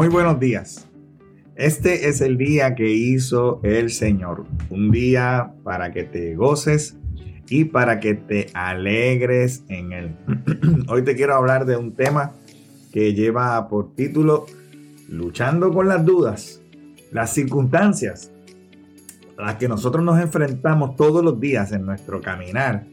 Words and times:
Muy 0.00 0.08
buenos 0.08 0.40
días. 0.40 0.88
Este 1.56 2.08
es 2.08 2.22
el 2.22 2.38
día 2.38 2.74
que 2.74 2.90
hizo 2.90 3.60
el 3.62 3.90
Señor. 3.90 4.46
Un 4.70 4.90
día 4.90 5.52
para 5.62 5.92
que 5.92 6.04
te 6.04 6.34
goces 6.36 6.96
y 7.50 7.66
para 7.66 8.00
que 8.00 8.14
te 8.14 8.46
alegres 8.54 9.62
en 9.68 9.92
él. 9.92 10.16
Hoy 10.88 11.04
te 11.04 11.14
quiero 11.14 11.34
hablar 11.34 11.66
de 11.66 11.76
un 11.76 11.92
tema 11.92 12.32
que 12.94 13.12
lleva 13.12 13.68
por 13.68 13.94
título 13.94 14.46
Luchando 15.10 15.70
con 15.70 15.86
las 15.86 16.02
dudas, 16.02 16.62
las 17.12 17.34
circunstancias 17.34 18.32
a 19.36 19.42
las 19.42 19.56
que 19.56 19.68
nosotros 19.68 20.02
nos 20.02 20.18
enfrentamos 20.18 20.96
todos 20.96 21.22
los 21.22 21.38
días 21.38 21.72
en 21.72 21.84
nuestro 21.84 22.22
caminar 22.22 22.86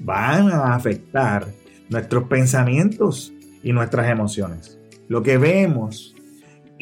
van 0.00 0.50
a 0.50 0.74
afectar 0.74 1.46
nuestros 1.88 2.24
pensamientos 2.24 3.32
y 3.62 3.72
nuestras 3.72 4.10
emociones. 4.10 4.78
Lo 5.08 5.22
que 5.22 5.38
vemos 5.38 6.13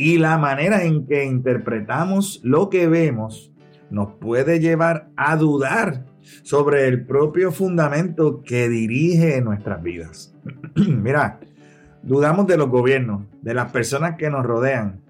y 0.03 0.19
la 0.19 0.37
manera 0.37 0.83
en 0.83 1.07
que 1.07 1.25
interpretamos 1.25 2.41
lo 2.43 2.71
que 2.71 2.89
vemos 2.89 3.53
nos 3.89 4.15
puede 4.15 4.59
llevar 4.59 5.11
a 5.17 5.37
dudar 5.37 6.07
sobre 6.43 6.89
el 6.89 7.07
propio 7.07 7.53
fundamento 7.53 8.43
que 8.43 8.69
dirige 8.69 9.41
nuestras 9.43 9.81
vidas. 9.81 10.35
Mira, 10.75 11.39
dudamos 12.03 12.49
de 12.49 12.57
los 12.57 12.69
gobiernos, 12.69 13.27
de 13.43 13.55
las 13.55 13.71
personas 13.71 14.17
que 14.17 14.29
nos 14.29 14.45
rodean, 14.45 15.01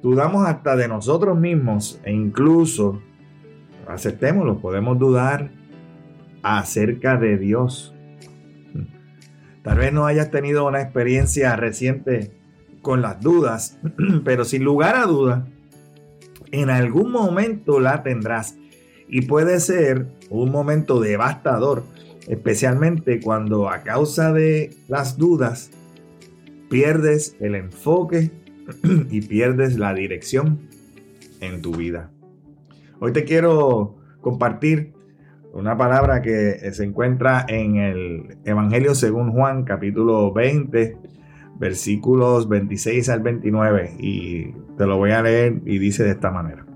dudamos 0.00 0.46
hasta 0.46 0.76
de 0.76 0.86
nosotros 0.86 1.36
mismos 1.36 2.00
e 2.04 2.12
incluso, 2.12 3.02
aceptémoslo, 3.88 4.60
podemos 4.60 4.96
dudar 4.96 5.50
acerca 6.44 7.16
de 7.16 7.36
Dios. 7.36 7.92
Tal 9.62 9.76
vez 9.76 9.92
no 9.92 10.06
hayas 10.06 10.30
tenido 10.30 10.68
una 10.68 10.82
experiencia 10.82 11.56
reciente 11.56 12.43
con 12.84 13.02
las 13.02 13.20
dudas, 13.20 13.80
pero 14.24 14.44
sin 14.44 14.62
lugar 14.62 14.94
a 14.94 15.06
duda, 15.06 15.48
en 16.52 16.70
algún 16.70 17.10
momento 17.10 17.80
la 17.80 18.04
tendrás. 18.04 18.56
Y 19.08 19.22
puede 19.22 19.58
ser 19.58 20.06
un 20.30 20.52
momento 20.52 21.00
devastador, 21.00 21.82
especialmente 22.28 23.18
cuando 23.20 23.68
a 23.68 23.82
causa 23.82 24.32
de 24.32 24.76
las 24.86 25.18
dudas 25.18 25.70
pierdes 26.70 27.36
el 27.40 27.56
enfoque 27.56 28.30
y 29.10 29.20
pierdes 29.22 29.76
la 29.76 29.92
dirección 29.94 30.60
en 31.40 31.60
tu 31.62 31.72
vida. 31.72 32.10
Hoy 33.00 33.12
te 33.12 33.24
quiero 33.24 33.96
compartir 34.20 34.92
una 35.52 35.76
palabra 35.76 36.22
que 36.22 36.70
se 36.72 36.84
encuentra 36.84 37.46
en 37.48 37.76
el 37.76 38.38
Evangelio 38.44 38.94
según 38.94 39.32
Juan 39.32 39.64
capítulo 39.64 40.32
20 40.32 41.14
versículos 41.58 42.48
26 42.48 43.08
al 43.08 43.20
29, 43.20 43.96
y 43.98 44.52
te 44.76 44.86
lo 44.86 44.96
voy 44.96 45.12
a 45.12 45.22
leer 45.22 45.62
y 45.64 45.78
dice 45.78 46.04
de 46.04 46.10
esta 46.10 46.30
manera. 46.30 46.66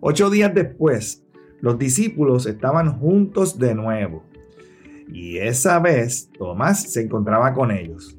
Ocho 0.00 0.30
días 0.30 0.54
después, 0.54 1.24
los 1.60 1.78
discípulos 1.78 2.46
estaban 2.46 2.98
juntos 2.98 3.58
de 3.58 3.74
nuevo, 3.74 4.24
y 5.08 5.38
esa 5.38 5.78
vez 5.78 6.30
Tomás 6.38 6.82
se 6.82 7.02
encontraba 7.02 7.52
con 7.52 7.70
ellos. 7.70 8.16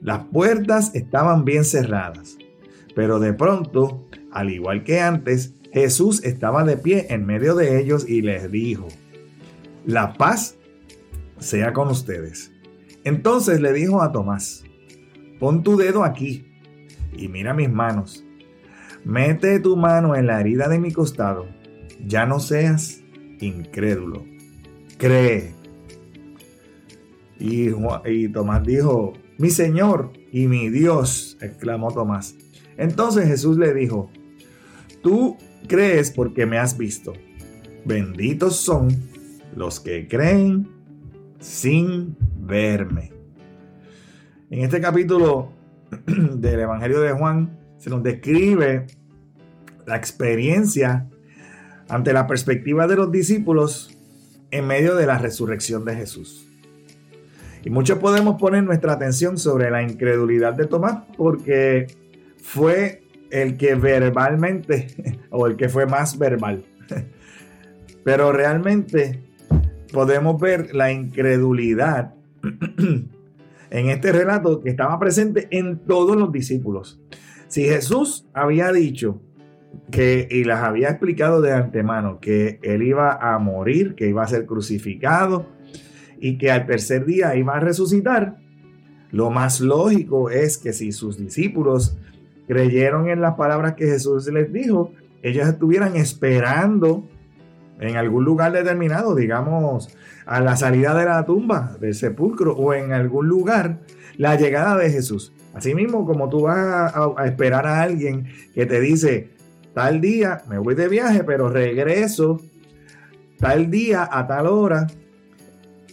Las 0.00 0.24
puertas 0.24 0.94
estaban 0.94 1.44
bien 1.44 1.64
cerradas, 1.64 2.36
pero 2.94 3.20
de 3.20 3.32
pronto, 3.32 4.08
al 4.32 4.50
igual 4.50 4.82
que 4.82 5.00
antes, 5.00 5.54
Jesús 5.72 6.22
estaba 6.24 6.64
de 6.64 6.76
pie 6.76 7.06
en 7.10 7.24
medio 7.24 7.54
de 7.54 7.80
ellos 7.80 8.08
y 8.08 8.20
les 8.20 8.50
dijo, 8.50 8.88
la 9.86 10.12
paz 10.14 10.56
sea 11.38 11.72
con 11.72 11.88
ustedes. 11.88 12.52
Entonces 13.04 13.60
le 13.60 13.72
dijo 13.72 14.02
a 14.02 14.12
Tomás, 14.12 14.64
Pon 15.42 15.64
tu 15.64 15.76
dedo 15.76 16.04
aquí 16.04 16.44
y 17.12 17.26
mira 17.26 17.52
mis 17.52 17.68
manos. 17.68 18.24
Mete 19.04 19.58
tu 19.58 19.76
mano 19.76 20.14
en 20.14 20.28
la 20.28 20.38
herida 20.38 20.68
de 20.68 20.78
mi 20.78 20.92
costado. 20.92 21.48
Ya 22.06 22.26
no 22.26 22.38
seas 22.38 23.02
incrédulo. 23.40 24.24
Cree. 24.98 25.52
Y, 27.40 28.28
Tomás 28.28 28.62
dijo, 28.62 29.14
mi 29.36 29.50
Señor 29.50 30.12
y 30.30 30.46
mi 30.46 30.70
Dios, 30.70 31.36
exclamó 31.40 31.90
Tomás. 31.90 32.36
Entonces 32.76 33.26
Jesús 33.26 33.58
le 33.58 33.74
dijo, 33.74 34.12
tú 35.02 35.36
crees 35.66 36.12
porque 36.12 36.46
me 36.46 36.58
has 36.58 36.78
visto. 36.78 37.14
Benditos 37.84 38.58
son 38.58 38.90
los 39.56 39.80
que 39.80 40.06
creen 40.06 40.68
sin 41.40 42.16
verme. 42.36 43.21
En 44.52 44.60
este 44.60 44.82
capítulo 44.82 45.50
del 46.06 46.60
Evangelio 46.60 47.00
de 47.00 47.12
Juan 47.12 47.58
se 47.78 47.88
nos 47.88 48.02
describe 48.02 48.86
la 49.86 49.96
experiencia 49.96 51.08
ante 51.88 52.12
la 52.12 52.26
perspectiva 52.26 52.86
de 52.86 52.96
los 52.96 53.10
discípulos 53.10 53.96
en 54.50 54.66
medio 54.66 54.94
de 54.94 55.06
la 55.06 55.16
resurrección 55.16 55.86
de 55.86 55.96
Jesús. 55.96 56.46
Y 57.64 57.70
muchos 57.70 57.98
podemos 57.98 58.38
poner 58.38 58.62
nuestra 58.62 58.92
atención 58.92 59.38
sobre 59.38 59.70
la 59.70 59.82
incredulidad 59.82 60.52
de 60.52 60.66
Tomás 60.66 60.98
porque 61.16 61.86
fue 62.36 63.04
el 63.30 63.56
que 63.56 63.74
verbalmente, 63.74 64.88
o 65.30 65.46
el 65.46 65.56
que 65.56 65.70
fue 65.70 65.86
más 65.86 66.18
verbal. 66.18 66.62
Pero 68.04 68.32
realmente 68.32 69.18
podemos 69.94 70.38
ver 70.38 70.74
la 70.74 70.92
incredulidad 70.92 72.12
en 73.72 73.88
este 73.88 74.12
relato 74.12 74.60
que 74.60 74.68
estaba 74.68 74.98
presente 74.98 75.48
en 75.50 75.78
todos 75.78 76.14
los 76.14 76.30
discípulos. 76.30 77.00
Si 77.48 77.64
Jesús 77.64 78.28
había 78.34 78.70
dicho 78.70 79.20
que 79.90 80.28
y 80.30 80.44
las 80.44 80.62
había 80.62 80.90
explicado 80.90 81.40
de 81.40 81.52
antemano 81.52 82.20
que 82.20 82.60
él 82.62 82.82
iba 82.82 83.14
a 83.14 83.38
morir, 83.38 83.94
que 83.94 84.08
iba 84.08 84.22
a 84.22 84.26
ser 84.28 84.44
crucificado 84.44 85.46
y 86.20 86.36
que 86.36 86.50
al 86.50 86.66
tercer 86.66 87.06
día 87.06 87.34
iba 87.34 87.56
a 87.56 87.60
resucitar, 87.60 88.36
lo 89.10 89.30
más 89.30 89.60
lógico 89.60 90.28
es 90.28 90.58
que 90.58 90.74
si 90.74 90.92
sus 90.92 91.16
discípulos 91.16 91.96
creyeron 92.46 93.08
en 93.08 93.22
las 93.22 93.36
palabras 93.36 93.74
que 93.74 93.86
Jesús 93.86 94.26
les 94.30 94.52
dijo, 94.52 94.92
ellos 95.22 95.48
estuvieran 95.48 95.96
esperando 95.96 97.08
en 97.88 97.96
algún 97.96 98.24
lugar 98.24 98.52
determinado, 98.52 99.14
digamos, 99.14 99.94
a 100.24 100.40
la 100.40 100.56
salida 100.56 100.94
de 100.94 101.04
la 101.04 101.24
tumba, 101.24 101.76
del 101.80 101.94
sepulcro 101.94 102.54
o 102.54 102.74
en 102.74 102.92
algún 102.92 103.28
lugar, 103.28 103.80
la 104.16 104.36
llegada 104.36 104.76
de 104.76 104.90
Jesús. 104.90 105.32
Asimismo, 105.54 106.06
como 106.06 106.28
tú 106.28 106.42
vas 106.42 106.92
a, 106.94 107.26
esperar 107.26 107.66
a 107.66 107.82
alguien 107.82 108.26
que 108.54 108.66
te 108.66 108.80
dice, 108.80 109.30
tal 109.74 110.00
día 110.00 110.42
me 110.48 110.58
voy 110.58 110.74
de 110.74 110.88
viaje, 110.88 111.24
pero 111.24 111.50
regreso 111.50 112.40
tal 113.38 113.70
día 113.70 114.08
a 114.10 114.26
tal 114.26 114.46
hora 114.46 114.86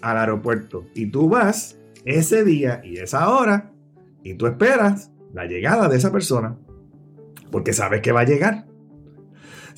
al 0.01 0.17
aeropuerto. 0.17 0.85
Y 0.93 1.07
tú 1.07 1.29
vas 1.29 1.77
ese 2.05 2.43
día 2.43 2.81
y 2.83 2.97
esa 2.97 3.29
hora 3.29 3.71
y 4.23 4.35
tú 4.35 4.45
esperas 4.45 5.11
la 5.33 5.45
llegada 5.45 5.89
de 5.89 5.97
esa 5.97 6.11
persona 6.11 6.55
porque 7.51 7.73
sabes 7.73 8.01
que 8.01 8.11
va 8.11 8.21
a 8.21 8.25
llegar. 8.25 8.68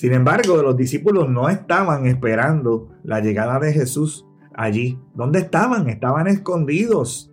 Sin 0.02 0.14
embargo, 0.14 0.64
los 0.64 0.76
discípulos 0.76 1.30
no 1.30 1.48
estaban 1.48 2.08
esperando 2.08 2.90
la 3.04 3.20
llegada 3.20 3.60
de 3.60 3.72
Jesús 3.72 4.26
allí. 4.52 4.98
¿Dónde 5.14 5.38
estaban? 5.38 5.90
Estaban 5.90 6.26
escondidos. 6.26 7.32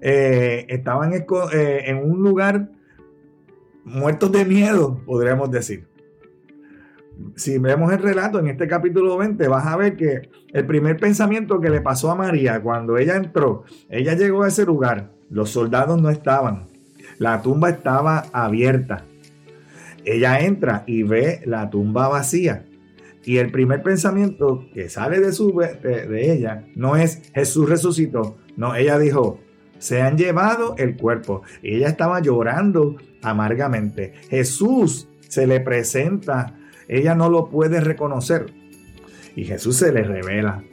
Eh, 0.00 0.64
estaban 0.70 1.12
eh, 1.12 1.82
en 1.84 1.98
un 1.98 2.22
lugar 2.22 2.70
muertos 3.84 4.32
de 4.32 4.46
miedo, 4.46 5.02
podríamos 5.04 5.50
decir. 5.50 5.86
Si 7.36 7.58
vemos 7.58 7.92
el 7.92 7.98
relato 7.98 8.38
en 8.38 8.48
este 8.48 8.66
capítulo 8.66 9.18
20, 9.18 9.46
vas 9.46 9.66
a 9.66 9.76
ver 9.76 9.94
que 9.94 10.30
el 10.54 10.64
primer 10.64 10.96
pensamiento 10.96 11.60
que 11.60 11.68
le 11.68 11.82
pasó 11.82 12.10
a 12.10 12.14
María 12.14 12.62
cuando 12.62 12.96
ella 12.96 13.16
entró, 13.16 13.64
ella 13.90 14.14
llegó 14.14 14.44
a 14.44 14.48
ese 14.48 14.64
lugar, 14.64 15.12
los 15.28 15.50
soldados 15.50 16.00
no 16.00 16.08
estaban, 16.08 16.68
la 17.18 17.42
tumba 17.42 17.68
estaba 17.68 18.24
abierta. 18.32 19.04
Ella 20.08 20.40
entra 20.40 20.84
y 20.86 21.02
ve 21.02 21.42
la 21.44 21.68
tumba 21.68 22.08
vacía. 22.08 22.64
Y 23.26 23.36
el 23.36 23.50
primer 23.50 23.82
pensamiento 23.82 24.64
que 24.72 24.88
sale 24.88 25.20
de, 25.20 25.32
su, 25.32 25.52
de, 25.52 26.32
ella 26.32 26.64
no 26.74 26.96
es 26.96 27.30
Jesús 27.34 27.68
resucitó. 27.68 28.38
No, 28.56 28.74
ella 28.74 28.98
dijo, 28.98 29.38
se 29.78 30.00
han 30.00 30.16
llevado 30.16 30.76
el 30.78 30.96
cuerpo. 30.96 31.42
Ella 31.62 31.88
estaba 31.88 32.22
llorando 32.22 32.96
amargamente. 33.20 34.14
Jesús 34.30 35.08
se 35.28 35.46
le 35.46 35.60
presenta. 35.60 36.56
Ella 36.88 37.14
no 37.14 37.28
lo 37.28 37.50
puede 37.50 37.80
reconocer. 37.80 38.46
Y 39.36 39.44
Jesús 39.44 39.76
se 39.76 39.92
le 39.92 40.04
revela 40.04 40.64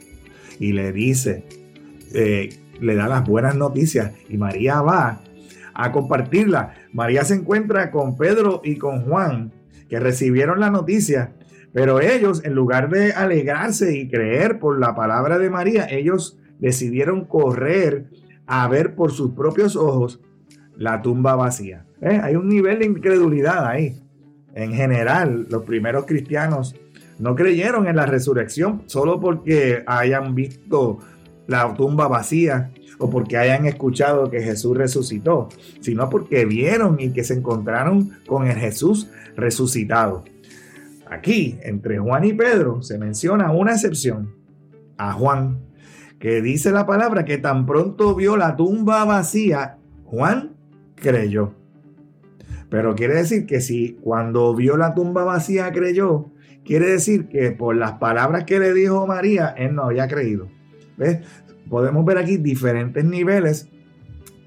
y 0.58 0.72
le 0.72 0.92
dice, 0.92 1.44
eh, 2.14 2.48
le 2.80 2.94
da 2.94 3.06
las 3.06 3.26
buenas 3.26 3.54
noticias. 3.54 4.12
Y 4.30 4.38
María 4.38 4.80
va 4.80 5.22
a 5.76 5.92
compartirla. 5.92 6.74
María 6.92 7.24
se 7.24 7.34
encuentra 7.34 7.90
con 7.90 8.16
Pedro 8.16 8.60
y 8.64 8.76
con 8.76 9.02
Juan, 9.02 9.52
que 9.88 10.00
recibieron 10.00 10.58
la 10.58 10.70
noticia, 10.70 11.34
pero 11.72 12.00
ellos, 12.00 12.42
en 12.44 12.54
lugar 12.54 12.88
de 12.88 13.12
alegrarse 13.12 13.96
y 13.96 14.08
creer 14.08 14.58
por 14.58 14.80
la 14.80 14.94
palabra 14.94 15.38
de 15.38 15.50
María, 15.50 15.86
ellos 15.90 16.38
decidieron 16.58 17.26
correr 17.26 18.06
a 18.46 18.66
ver 18.68 18.94
por 18.94 19.12
sus 19.12 19.32
propios 19.32 19.76
ojos 19.76 20.20
la 20.76 21.02
tumba 21.02 21.36
vacía. 21.36 21.84
¿Eh? 22.00 22.18
Hay 22.22 22.36
un 22.36 22.48
nivel 22.48 22.78
de 22.78 22.86
incredulidad 22.86 23.66
ahí. 23.66 24.00
En 24.54 24.72
general, 24.72 25.46
los 25.50 25.64
primeros 25.64 26.06
cristianos 26.06 26.74
no 27.18 27.34
creyeron 27.34 27.86
en 27.86 27.96
la 27.96 28.06
resurrección 28.06 28.82
solo 28.86 29.20
porque 29.20 29.82
hayan 29.86 30.34
visto 30.34 30.98
la 31.46 31.74
tumba 31.74 32.08
vacía 32.08 32.70
o 32.98 33.10
porque 33.10 33.36
hayan 33.36 33.66
escuchado 33.66 34.30
que 34.30 34.40
Jesús 34.40 34.76
resucitó, 34.76 35.48
sino 35.80 36.08
porque 36.08 36.44
vieron 36.44 36.98
y 36.98 37.10
que 37.10 37.24
se 37.24 37.34
encontraron 37.34 38.10
con 38.26 38.46
el 38.46 38.56
Jesús 38.56 39.10
resucitado. 39.36 40.24
Aquí, 41.08 41.58
entre 41.62 41.98
Juan 41.98 42.24
y 42.24 42.32
Pedro, 42.32 42.82
se 42.82 42.98
menciona 42.98 43.52
una 43.52 43.72
excepción, 43.72 44.34
a 44.98 45.12
Juan, 45.12 45.60
que 46.18 46.40
dice 46.40 46.72
la 46.72 46.86
palabra 46.86 47.24
que 47.24 47.38
tan 47.38 47.66
pronto 47.66 48.14
vio 48.14 48.36
la 48.36 48.56
tumba 48.56 49.04
vacía, 49.04 49.76
Juan 50.04 50.56
creyó. 50.94 51.52
Pero 52.70 52.94
quiere 52.94 53.14
decir 53.14 53.46
que 53.46 53.60
si 53.60 53.98
cuando 54.00 54.54
vio 54.54 54.76
la 54.76 54.94
tumba 54.94 55.24
vacía 55.24 55.70
creyó, 55.70 56.30
quiere 56.64 56.90
decir 56.90 57.28
que 57.28 57.52
por 57.52 57.76
las 57.76 57.92
palabras 57.92 58.44
que 58.44 58.58
le 58.58 58.72
dijo 58.72 59.06
María, 59.06 59.54
él 59.56 59.74
no 59.74 59.84
había 59.84 60.08
creído. 60.08 60.48
Podemos 61.68 62.04
ver 62.04 62.18
aquí 62.18 62.36
diferentes 62.36 63.04
niveles 63.04 63.68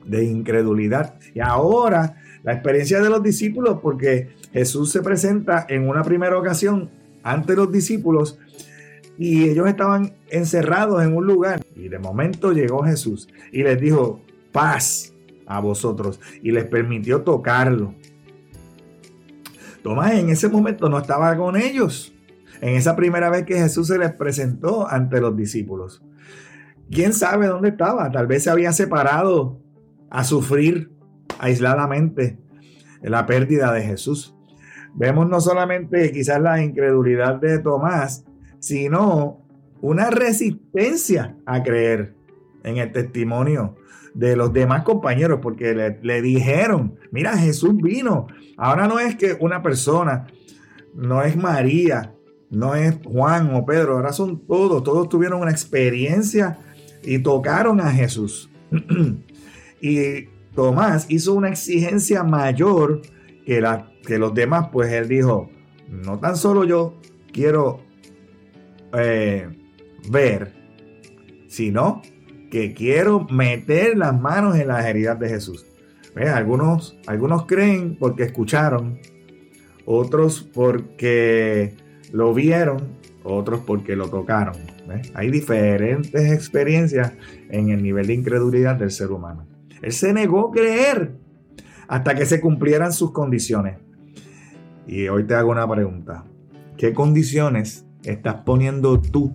de 0.05 0.23
incredulidad. 0.23 1.15
Y 1.33 1.39
ahora 1.39 2.15
la 2.43 2.53
experiencia 2.53 3.01
de 3.01 3.09
los 3.09 3.21
discípulos, 3.21 3.79
porque 3.81 4.29
Jesús 4.53 4.91
se 4.91 5.01
presenta 5.01 5.65
en 5.69 5.87
una 5.87 6.03
primera 6.03 6.37
ocasión 6.37 6.89
ante 7.23 7.55
los 7.55 7.71
discípulos 7.71 8.39
y 9.17 9.49
ellos 9.49 9.67
estaban 9.67 10.13
encerrados 10.29 11.03
en 11.03 11.13
un 11.15 11.27
lugar. 11.27 11.61
Y 11.75 11.89
de 11.89 11.99
momento 11.99 12.53
llegó 12.53 12.83
Jesús 12.83 13.27
y 13.51 13.63
les 13.63 13.79
dijo, 13.79 14.21
paz 14.53 15.13
a 15.45 15.59
vosotros. 15.59 16.21
Y 16.41 16.51
les 16.51 16.63
permitió 16.63 17.21
tocarlo. 17.21 17.93
Tomás 19.83 20.13
en 20.13 20.29
ese 20.29 20.47
momento 20.47 20.87
no 20.87 20.97
estaba 20.97 21.35
con 21.35 21.57
ellos. 21.57 22.13
En 22.61 22.75
esa 22.75 22.95
primera 22.95 23.29
vez 23.29 23.45
que 23.45 23.55
Jesús 23.55 23.87
se 23.87 23.97
les 23.97 24.11
presentó 24.13 24.87
ante 24.89 25.21
los 25.21 25.35
discípulos. 25.35 26.03
¿Quién 26.91 27.13
sabe 27.13 27.47
dónde 27.47 27.69
estaba? 27.69 28.11
Tal 28.11 28.27
vez 28.27 28.43
se 28.43 28.49
había 28.49 28.73
separado 28.73 29.61
a 30.09 30.23
sufrir 30.23 30.91
aisladamente 31.39 32.39
la 33.01 33.25
pérdida 33.25 33.71
de 33.71 33.83
Jesús. 33.83 34.35
Vemos 34.95 35.29
no 35.29 35.39
solamente 35.39 36.11
quizás 36.11 36.41
la 36.41 36.61
incredulidad 36.63 37.35
de 37.35 37.59
Tomás, 37.59 38.25
sino 38.59 39.45
una 39.81 40.09
resistencia 40.09 41.37
a 41.45 41.63
creer 41.63 42.15
en 42.63 42.77
el 42.77 42.91
testimonio 42.91 43.77
de 44.13 44.35
los 44.35 44.51
demás 44.51 44.83
compañeros, 44.83 45.39
porque 45.41 45.73
le, 45.75 45.99
le, 46.01 46.21
dijeron, 46.21 46.95
mira, 47.11 47.37
Jesús 47.37 47.77
vino. 47.77 48.27
Ahora 48.57 48.87
no 48.87 48.99
es 48.99 49.15
que 49.15 49.37
una 49.39 49.61
persona, 49.61 50.27
no 50.95 51.21
es 51.21 51.37
María, 51.37 52.15
no 52.49 52.75
es 52.75 52.97
Juan 53.03 53.53
o 53.53 53.65
Pedro, 53.65 53.93
ahora 53.93 54.11
son 54.11 54.39
todos, 54.39 54.83
todos 54.83 55.09
tuvieron 55.09 55.41
una 55.41 55.51
experiencia 55.51 56.59
y 57.03 57.19
tocaron 57.19 57.79
a 57.79 57.91
Jesús. 57.91 58.49
y 59.81 60.25
Tomás 60.55 61.05
hizo 61.09 61.33
una 61.33 61.49
exigencia 61.49 62.23
mayor 62.23 63.01
que, 63.45 63.63
que 64.05 64.19
los 64.19 64.33
demás, 64.33 64.69
pues 64.71 64.91
él 64.91 65.07
dijo, 65.07 65.49
no 65.89 66.19
tan 66.19 66.35
solo 66.35 66.63
yo 66.63 66.99
quiero 67.31 67.81
eh, 68.93 69.47
ver, 70.09 70.53
sino 71.47 72.01
que 72.49 72.73
quiero 72.73 73.27
meter 73.29 73.97
las 73.97 74.19
manos 74.19 74.57
en 74.57 74.67
las 74.67 74.85
heridas 74.85 75.19
de 75.19 75.29
Jesús. 75.29 75.65
Algunos, 76.15 76.97
algunos 77.07 77.45
creen 77.45 77.95
porque 77.97 78.23
escucharon, 78.23 78.99
otros 79.85 80.41
porque 80.53 81.75
lo 82.11 82.33
vieron, 82.33 82.79
otros 83.23 83.61
porque 83.65 83.95
lo 83.95 84.09
tocaron. 84.09 84.55
Hay 85.13 85.29
diferentes 85.29 86.31
experiencias 86.31 87.13
en 87.49 87.69
el 87.69 87.83
nivel 87.83 88.07
de 88.07 88.13
incredulidad 88.13 88.75
del 88.75 88.91
ser 88.91 89.11
humano. 89.11 89.45
Él 89.81 89.91
se 89.91 90.13
negó 90.13 90.49
a 90.49 90.51
creer 90.51 91.11
hasta 91.87 92.15
que 92.15 92.25
se 92.25 92.41
cumplieran 92.41 92.93
sus 92.93 93.11
condiciones. 93.11 93.77
Y 94.87 95.07
hoy 95.07 95.25
te 95.25 95.35
hago 95.35 95.51
una 95.51 95.69
pregunta. 95.69 96.25
¿Qué 96.77 96.93
condiciones 96.93 97.85
estás 98.03 98.35
poniendo 98.45 98.99
tú 98.99 99.33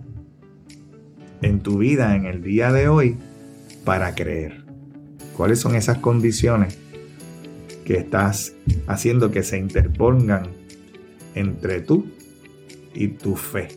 en 1.41 1.61
tu 1.61 1.77
vida 1.77 2.15
en 2.15 2.25
el 2.25 2.41
día 2.41 2.71
de 2.71 2.89
hoy 2.89 3.17
para 3.85 4.15
creer? 4.15 4.65
¿Cuáles 5.37 5.59
son 5.59 5.75
esas 5.75 5.99
condiciones 5.99 6.77
que 7.85 7.97
estás 7.97 8.53
haciendo 8.87 9.31
que 9.31 9.43
se 9.43 9.57
interpongan 9.57 10.47
entre 11.35 11.81
tú 11.81 12.05
y 12.95 13.09
tu 13.09 13.35
fe? 13.35 13.67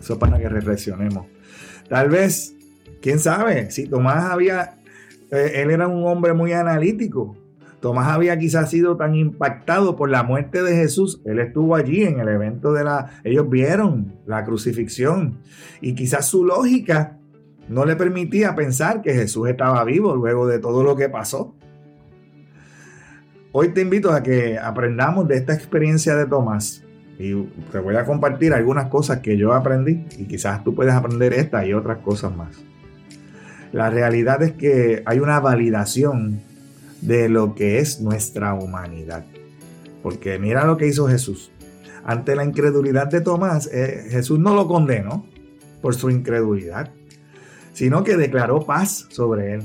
Eso 0.00 0.18
para 0.18 0.38
que 0.38 0.48
reflexionemos. 0.48 1.26
Tal 1.88 2.08
vez, 2.10 2.56
quién 3.00 3.18
sabe, 3.18 3.70
si 3.70 3.86
Tomás 3.86 4.24
había, 4.30 4.78
eh, 5.30 5.52
él 5.56 5.70
era 5.70 5.86
un 5.86 6.04
hombre 6.06 6.32
muy 6.32 6.52
analítico. 6.52 7.36
Tomás 7.80 8.08
había 8.08 8.38
quizás 8.38 8.70
sido 8.70 8.96
tan 8.96 9.14
impactado 9.14 9.96
por 9.96 10.10
la 10.10 10.22
muerte 10.22 10.62
de 10.62 10.74
Jesús. 10.74 11.20
Él 11.24 11.38
estuvo 11.38 11.76
allí 11.76 12.04
en 12.04 12.18
el 12.20 12.28
evento 12.28 12.72
de 12.72 12.82
la... 12.82 13.20
Ellos 13.22 13.48
vieron 13.48 14.14
la 14.26 14.44
crucifixión. 14.44 15.38
Y 15.80 15.94
quizás 15.94 16.26
su 16.26 16.44
lógica 16.44 17.18
no 17.68 17.84
le 17.84 17.94
permitía 17.94 18.54
pensar 18.54 19.02
que 19.02 19.12
Jesús 19.12 19.48
estaba 19.48 19.84
vivo 19.84 20.16
luego 20.16 20.46
de 20.46 20.58
todo 20.58 20.82
lo 20.82 20.96
que 20.96 21.08
pasó. 21.08 21.54
Hoy 23.52 23.68
te 23.68 23.82
invito 23.82 24.10
a 24.10 24.22
que 24.22 24.58
aprendamos 24.58 25.28
de 25.28 25.36
esta 25.36 25.54
experiencia 25.54 26.16
de 26.16 26.26
Tomás 26.26 26.85
y 27.18 27.34
te 27.72 27.78
voy 27.78 27.96
a 27.96 28.04
compartir 28.04 28.52
algunas 28.52 28.86
cosas 28.86 29.20
que 29.20 29.36
yo 29.36 29.54
aprendí 29.54 30.04
y 30.18 30.24
quizás 30.24 30.62
tú 30.64 30.74
puedes 30.74 30.94
aprender 30.94 31.32
esta 31.32 31.66
y 31.66 31.72
otras 31.72 31.98
cosas 31.98 32.36
más. 32.36 32.56
La 33.72 33.90
realidad 33.90 34.42
es 34.42 34.52
que 34.52 35.02
hay 35.06 35.18
una 35.18 35.40
validación 35.40 36.40
de 37.00 37.28
lo 37.28 37.54
que 37.54 37.78
es 37.78 38.00
nuestra 38.00 38.54
humanidad. 38.54 39.24
Porque 40.02 40.38
mira 40.38 40.64
lo 40.64 40.76
que 40.76 40.86
hizo 40.86 41.08
Jesús. 41.08 41.50
Ante 42.04 42.36
la 42.36 42.44
incredulidad 42.44 43.08
de 43.08 43.20
Tomás, 43.20 43.68
eh, 43.72 44.06
Jesús 44.10 44.38
no 44.38 44.54
lo 44.54 44.68
condenó 44.68 45.26
por 45.82 45.94
su 45.94 46.10
incredulidad, 46.10 46.90
sino 47.72 48.04
que 48.04 48.16
declaró 48.16 48.64
paz 48.64 49.06
sobre 49.10 49.54
él. 49.54 49.62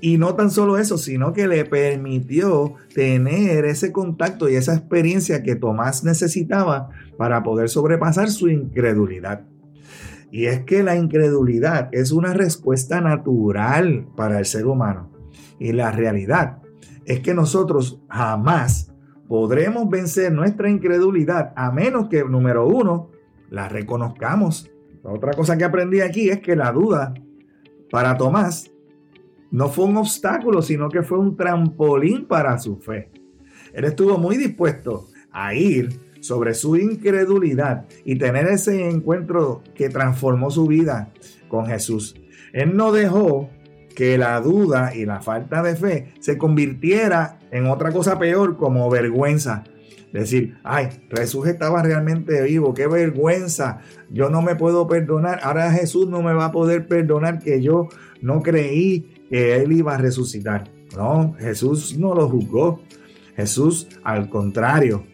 Y 0.00 0.18
no 0.18 0.34
tan 0.34 0.50
solo 0.50 0.76
eso, 0.78 0.98
sino 0.98 1.32
que 1.32 1.46
le 1.46 1.64
permitió 1.64 2.74
tener 2.94 3.64
ese 3.64 3.92
contacto 3.92 4.48
y 4.48 4.56
esa 4.56 4.74
experiencia 4.74 5.42
que 5.42 5.56
Tomás 5.56 6.04
necesitaba 6.04 6.90
para 7.16 7.42
poder 7.42 7.68
sobrepasar 7.68 8.30
su 8.30 8.48
incredulidad. 8.48 9.44
Y 10.30 10.46
es 10.46 10.60
que 10.60 10.82
la 10.82 10.96
incredulidad 10.96 11.88
es 11.92 12.12
una 12.12 12.34
respuesta 12.34 13.00
natural 13.00 14.06
para 14.16 14.38
el 14.38 14.44
ser 14.44 14.66
humano. 14.66 15.10
Y 15.58 15.72
la 15.72 15.92
realidad 15.92 16.58
es 17.06 17.20
que 17.20 17.32
nosotros 17.32 18.00
jamás 18.08 18.92
podremos 19.28 19.88
vencer 19.88 20.32
nuestra 20.32 20.68
incredulidad 20.68 21.52
a 21.56 21.70
menos 21.72 22.08
que, 22.08 22.22
número 22.24 22.66
uno, 22.66 23.10
la 23.50 23.68
reconozcamos. 23.68 24.70
otra 25.02 25.32
cosa 25.32 25.56
que 25.56 25.64
aprendí 25.64 26.00
aquí 26.00 26.28
es 26.28 26.40
que 26.40 26.56
la 26.56 26.72
duda 26.72 27.14
para 27.90 28.16
Tomás 28.16 28.70
no 29.50 29.68
fue 29.68 29.84
un 29.86 29.96
obstáculo, 29.96 30.62
sino 30.62 30.88
que 30.88 31.02
fue 31.02 31.18
un 31.18 31.36
trampolín 31.36 32.26
para 32.26 32.58
su 32.58 32.76
fe. 32.76 33.10
Él 33.72 33.84
estuvo 33.84 34.18
muy 34.18 34.36
dispuesto 34.36 35.08
a 35.30 35.54
ir 35.54 36.00
sobre 36.20 36.54
su 36.54 36.76
incredulidad 36.76 37.86
y 38.04 38.16
tener 38.16 38.46
ese 38.48 38.88
encuentro 38.88 39.62
que 39.74 39.88
transformó 39.88 40.50
su 40.50 40.66
vida 40.66 41.12
con 41.48 41.66
Jesús. 41.66 42.16
Él 42.52 42.76
no 42.76 42.90
dejó 42.90 43.50
que 43.94 44.18
la 44.18 44.40
duda 44.40 44.94
y 44.94 45.06
la 45.06 45.20
falta 45.20 45.62
de 45.62 45.76
fe 45.76 46.14
se 46.20 46.36
convirtiera 46.36 47.38
en 47.50 47.66
otra 47.66 47.92
cosa 47.92 48.18
peor 48.18 48.56
como 48.56 48.90
vergüenza. 48.90 49.64
Decir, 50.12 50.56
ay, 50.64 50.88
Jesús 51.14 51.46
estaba 51.46 51.82
realmente 51.82 52.42
vivo, 52.42 52.72
qué 52.72 52.86
vergüenza, 52.86 53.80
yo 54.10 54.30
no 54.30 54.40
me 54.40 54.56
puedo 54.56 54.86
perdonar, 54.86 55.40
ahora 55.42 55.70
Jesús 55.72 56.08
no 56.08 56.22
me 56.22 56.32
va 56.32 56.46
a 56.46 56.52
poder 56.52 56.86
perdonar 56.86 57.38
que 57.38 57.60
yo 57.60 57.88
no 58.22 58.40
creí 58.40 59.15
que 59.28 59.56
él 59.56 59.72
iba 59.72 59.94
a 59.94 59.98
resucitar. 59.98 60.70
No, 60.96 61.34
Jesús 61.38 61.96
no 61.98 62.14
lo 62.14 62.28
juzgó. 62.28 62.80
Jesús, 63.36 63.88
al 64.02 64.28
contrario, 64.30 65.04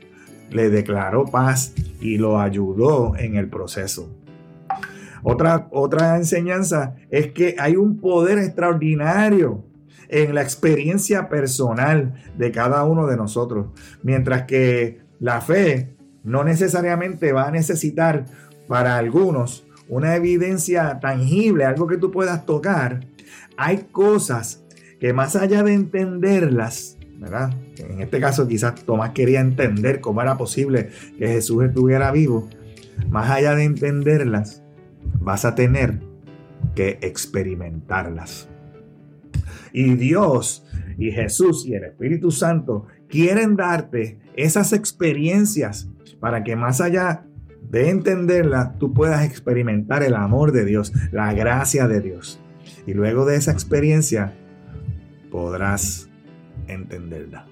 le 0.50 0.70
declaró 0.70 1.24
paz 1.24 1.74
y 2.00 2.18
lo 2.18 2.38
ayudó 2.38 3.16
en 3.16 3.36
el 3.36 3.48
proceso. 3.48 4.10
Otra, 5.24 5.68
otra 5.70 6.16
enseñanza 6.16 6.96
es 7.10 7.32
que 7.32 7.56
hay 7.58 7.76
un 7.76 7.98
poder 7.98 8.38
extraordinario 8.38 9.64
en 10.08 10.34
la 10.34 10.42
experiencia 10.42 11.28
personal 11.28 12.14
de 12.36 12.52
cada 12.52 12.84
uno 12.84 13.06
de 13.06 13.16
nosotros, 13.16 13.68
mientras 14.02 14.42
que 14.42 15.00
la 15.20 15.40
fe 15.40 15.96
no 16.22 16.44
necesariamente 16.44 17.32
va 17.32 17.48
a 17.48 17.50
necesitar 17.50 18.26
para 18.68 18.98
algunos 18.98 19.66
una 19.88 20.14
evidencia 20.16 21.00
tangible, 21.00 21.64
algo 21.64 21.86
que 21.86 21.96
tú 21.96 22.10
puedas 22.10 22.46
tocar 22.46 23.00
hay 23.62 23.86
cosas 23.92 24.64
que 24.98 25.12
más 25.12 25.36
allá 25.36 25.62
de 25.62 25.72
entenderlas. 25.72 26.98
En 27.78 28.00
este 28.00 28.18
caso 28.18 28.48
quizás 28.48 28.74
Tomás 28.84 29.10
quería 29.10 29.40
entender 29.40 30.00
cómo 30.00 30.20
era 30.20 30.36
posible 30.36 30.88
que 31.16 31.28
Jesús 31.28 31.64
estuviera 31.64 32.10
vivo. 32.10 32.48
Más 33.08 33.30
allá 33.30 33.54
de 33.54 33.64
entenderlas, 33.64 34.62
vas 35.20 35.44
a 35.44 35.54
tener 35.54 36.00
que 36.74 36.98
experimentarlas. 37.02 38.48
Y 39.72 39.94
Dios 39.94 40.64
y 40.98 41.12
Jesús 41.12 41.64
y 41.66 41.74
el 41.74 41.84
Espíritu 41.84 42.32
Santo 42.32 42.86
quieren 43.08 43.56
darte 43.56 44.18
esas 44.34 44.72
experiencias 44.72 45.88
para 46.18 46.42
que 46.42 46.56
más 46.56 46.80
allá 46.80 47.24
de 47.70 47.90
entenderlas, 47.90 48.78
tú 48.78 48.92
puedas 48.92 49.24
experimentar 49.24 50.02
el 50.02 50.14
amor 50.14 50.52
de 50.52 50.64
Dios, 50.64 50.92
la 51.12 51.32
gracia 51.32 51.86
de 51.86 52.00
Dios. 52.00 52.41
Y 52.86 52.94
luego 52.94 53.24
de 53.24 53.36
esa 53.36 53.52
experiencia 53.52 54.34
podrás 55.30 56.08
entenderla. 56.66 57.46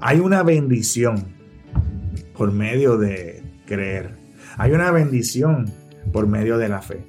Hay 0.00 0.18
una 0.18 0.42
bendición 0.42 1.34
por 2.36 2.52
medio 2.52 2.98
de 2.98 3.42
creer. 3.66 4.16
Hay 4.56 4.72
una 4.72 4.90
bendición 4.90 5.70
por 6.12 6.26
medio 6.26 6.58
de 6.58 6.68
la 6.68 6.82
fe. 6.82 7.04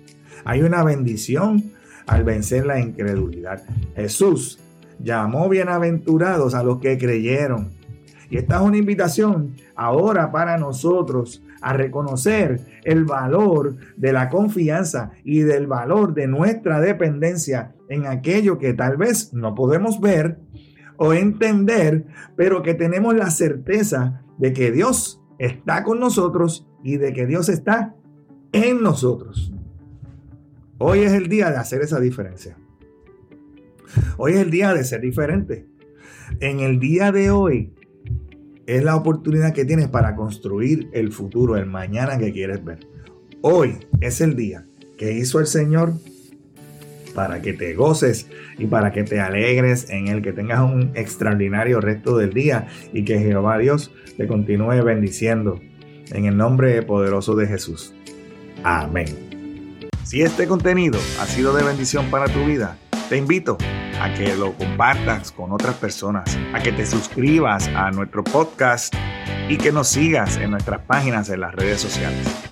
Hay 0.46 0.62
una 0.62 0.84
bendición 0.84 1.72
al 2.06 2.24
vencer 2.24 2.66
la 2.66 2.80
incredulidad. 2.80 3.64
Jesús 3.96 4.60
llamó 5.00 5.50
bienaventurados 5.50 6.54
a 6.54 6.64
los 6.64 6.80
que 6.80 6.98
creyeron. 6.98 7.72
Y 8.30 8.38
esta 8.38 8.58
es 8.58 8.62
una 8.62 8.78
invitación 8.78 9.56
ahora 9.76 10.32
para 10.32 10.58
nosotros 10.58 11.44
a 11.64 11.74
reconocer 11.74 12.60
el 12.84 13.06
valor 13.06 13.78
de 13.96 14.12
la 14.12 14.30
confianza 14.30 15.12
y 15.24 15.40
del 15.40 15.66
valor 15.66 16.14
de 16.14 16.28
nuestra 16.28 16.82
dependencia 16.82 17.74
en 17.90 18.06
aquello 18.06 18.60
que 18.60 18.74
tal 18.74 18.98
vez 18.98 19.34
no 19.34 19.56
podemos 19.56 20.02
ver 20.02 20.40
o 20.98 21.14
entender, 21.14 22.06
pero 22.36 22.62
que 22.62 22.74
tenemos 22.74 23.16
la 23.16 23.32
certeza 23.32 24.22
de 24.38 24.54
que 24.54 24.72
Dios 24.72 25.22
está 25.40 25.84
con 25.84 26.00
nosotros 26.00 26.68
y 26.84 26.98
de 26.98 27.14
que 27.14 27.26
Dios 27.26 27.48
está 27.48 27.96
en 28.52 28.84
nosotros. 28.84 29.54
Hoy 30.80 31.00
es 31.00 31.14
el 31.14 31.30
día 31.30 31.50
de 31.50 31.58
hacer 31.58 31.82
esa 31.82 32.00
diferencia. 32.00 32.58
Hoy 34.18 34.34
es 34.34 34.40
el 34.40 34.52
día 34.52 34.74
de 34.74 34.84
ser 34.84 35.00
diferente. 35.00 35.66
En 36.42 36.60
el 36.60 36.80
día 36.80 37.12
de 37.14 37.32
hoy 37.32 37.74
es 38.66 38.84
la 38.84 38.96
oportunidad 38.96 39.54
que 39.54 39.66
tienes 39.66 39.88
para 39.88 40.16
construir 40.16 40.90
el 40.94 41.12
futuro, 41.12 41.58
el 41.58 41.66
mañana 41.66 42.18
que 42.18 42.32
quieres 42.32 42.64
ver. 42.64 42.80
Hoy 43.42 43.78
es 44.00 44.22
el 44.22 44.36
día 44.36 44.66
que 44.98 45.14
hizo 45.14 45.40
el 45.40 45.48
Señor 45.48 45.94
para 47.14 47.42
que 47.42 47.54
te 47.54 47.74
goces 47.76 48.28
y 48.58 48.66
para 48.66 48.92
que 48.92 49.04
te 49.04 49.20
alegres 49.20 49.90
en 49.90 50.08
el 50.08 50.22
que 50.22 50.34
tengas 50.34 50.62
un 50.62 50.92
extraordinario 50.96 51.80
resto 51.80 52.18
del 52.18 52.34
día 52.34 52.68
y 52.92 53.04
que 53.04 53.20
Jehová 53.20 53.58
Dios 53.58 53.92
te 54.18 54.28
continúe 54.28 54.84
bendiciendo 54.84 55.60
en 56.12 56.26
el 56.26 56.38
nombre 56.38 56.82
poderoso 56.84 57.36
de 57.36 57.48
Jesús. 57.48 57.94
Amén. 58.64 59.08
Si 60.04 60.22
este 60.22 60.48
contenido 60.48 61.00
ha 61.20 61.26
sido 61.26 61.56
de 61.56 61.64
bendición 61.64 62.10
para 62.10 62.26
tu 62.28 62.46
vida, 62.46 62.78
te 63.10 63.18
invito 63.18 63.58
a 64.04 64.14
que 64.14 64.36
lo 64.36 64.54
compartas 64.54 65.32
con 65.32 65.54
otras 65.54 65.76
personas, 65.76 66.38
a 66.54 66.62
que 66.62 66.74
te 66.74 66.86
suscribas 66.86 67.70
a 67.70 67.90
nuestro 67.92 68.22
podcast 68.22 68.94
y 69.48 69.58
que 69.58 69.72
nos 69.72 69.88
sigas 69.88 70.36
en 70.36 70.52
nuestras 70.52 70.82
páginas 70.82 71.30
en 71.30 71.40
las 71.40 71.56
redes 71.56 71.80
sociales. 71.80 72.28